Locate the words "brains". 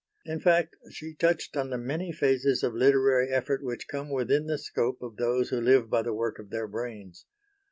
6.67-7.27